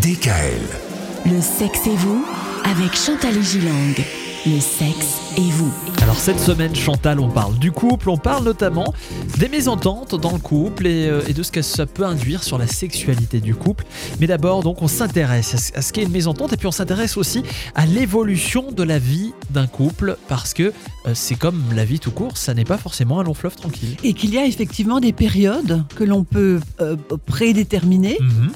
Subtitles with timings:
[0.00, 0.60] DKL.
[1.32, 2.24] Le sexe et vous
[2.64, 3.94] avec Chantal Gilang.
[4.46, 5.72] Le sexe et vous.
[6.02, 8.92] Alors cette semaine, Chantal, on parle du couple, on parle notamment
[9.38, 12.58] des mésententes dans le couple et, euh, et de ce que ça peut induire sur
[12.58, 13.84] la sexualité du couple.
[14.20, 16.72] Mais d'abord, donc, on s'intéresse à ce- à ce qu'est une mésentente et puis on
[16.72, 17.42] s'intéresse aussi
[17.74, 20.64] à l'évolution de la vie d'un couple parce que
[21.06, 23.96] euh, c'est comme la vie tout court, ça n'est pas forcément un long fleuve tranquille.
[24.04, 28.18] Et qu'il y a effectivement des périodes que l'on peut euh, prédéterminer.
[28.20, 28.50] Mhm.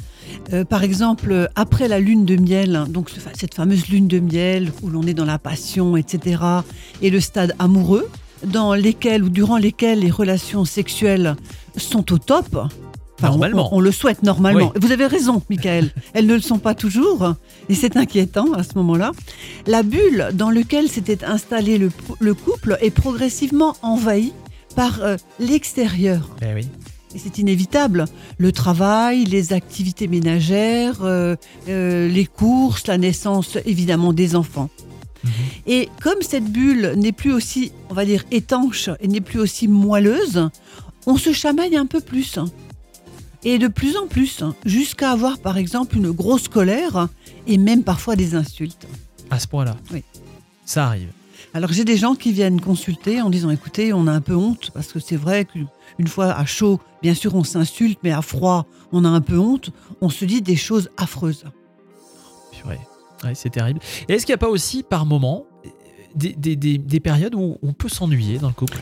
[0.53, 4.89] Euh, par exemple, après la lune de miel, donc cette fameuse lune de miel où
[4.89, 6.43] l'on est dans la passion, etc.,
[7.03, 8.09] et le stade amoureux,
[8.45, 11.37] dans lesquels ou durant lesquels les relations sexuelles
[11.77, 12.47] sont au top.
[13.19, 13.69] Enfin, Normalement.
[13.73, 14.73] On, on le souhaite normalement.
[14.75, 14.81] Oui.
[14.81, 15.91] Vous avez raison, Michael.
[16.15, 17.35] Elles ne le sont pas toujours,
[17.69, 19.11] et c'est inquiétant à ce moment-là.
[19.67, 21.91] La bulle dans laquelle s'était installé le,
[22.21, 24.33] le couple est progressivement envahie
[24.77, 26.31] par euh, l'extérieur.
[26.43, 26.69] Eh oui.
[27.15, 28.05] Et c'est inévitable.
[28.37, 31.37] Le travail, les activités ménagères, euh,
[31.69, 34.69] euh, les courses, la naissance évidemment des enfants.
[35.25, 35.31] Mhm.
[35.67, 39.69] Et comme cette bulle n'est plus aussi, on va dire, étanche et n'est plus aussi
[39.69, 40.49] moelleuse,
[41.07, 42.39] on se chamaille un peu plus.
[43.45, 47.09] Et de plus en plus, jusqu'à avoir par exemple une grosse colère
[47.47, 48.87] et même parfois des insultes.
[49.31, 49.77] À ce point-là.
[49.93, 50.03] Oui.
[50.65, 51.09] Ça arrive.
[51.55, 54.71] Alors j'ai des gens qui viennent consulter en disant écoutez, on a un peu honte
[54.75, 58.67] parce que c'est vrai qu'une fois à chaud, bien sûr on s'insulte, mais à froid,
[58.93, 59.71] on a un peu honte.
[60.01, 61.45] On se dit des choses affreuses.
[62.53, 62.79] Purée.
[63.25, 63.81] Ouais, c'est terrible.
[64.09, 65.45] Et est-ce qu'il n'y a pas aussi par moment
[66.15, 68.81] des, des- des- des périodes où on peut s'ennuyer dans le couple?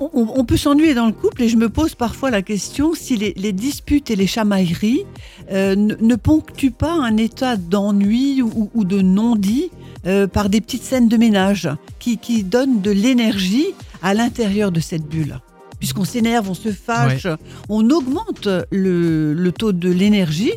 [0.00, 2.94] On, on- on peut s'ennuyer dans le couple et je me pose parfois la question
[2.94, 5.04] si les, les disputes et les chamailleries
[5.52, 9.70] euh, ne, ne ponctuent pas un état d'ennui ou, ou de non-dit
[10.06, 13.66] euh, par des petites scènes de ménage qui, qui donnent de l'énergie
[14.02, 15.40] à l'intérieur de cette bulle.
[15.78, 17.26] Puisqu'on s'énerve, on se fâche,
[17.70, 20.52] on augmente le, le taux de l'énergie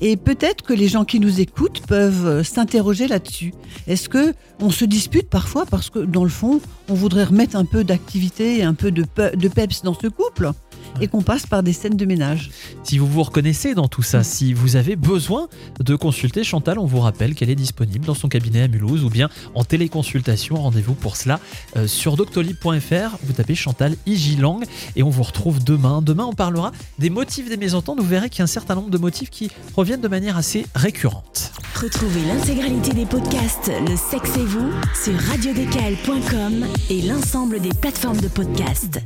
[0.00, 3.52] et peut-être que les gens qui nous écoutent peuvent s'interroger là-dessus.
[3.86, 7.66] Est-ce que on se dispute parfois parce que dans le fond, on voudrait remettre un
[7.66, 10.50] peu d'activité un peu de, pe- de peps dans ce couple?
[11.00, 12.50] Et qu'on passe par des scènes de ménage
[12.84, 15.48] Si vous vous reconnaissez dans tout ça, si vous avez besoin
[15.80, 19.10] de consulter Chantal, on vous rappelle qu'elle est disponible dans son cabinet à Mulhouse ou
[19.10, 20.56] bien en téléconsultation.
[20.56, 21.40] Rendez-vous pour cela
[21.76, 23.18] euh, sur doctolib.fr.
[23.22, 24.60] Vous tapez Chantal Igilang
[24.96, 26.02] et on vous retrouve demain.
[26.02, 28.00] Demain, on parlera des motifs des mésententes.
[28.00, 30.66] Vous verrez qu'il y a un certain nombre de motifs qui reviennent de manière assez
[30.74, 31.52] récurrente.
[31.74, 38.28] Retrouvez l'intégralité des podcasts Le sexe et vous sur radiodkl.com et l'ensemble des plateformes de
[38.28, 39.00] podcasts.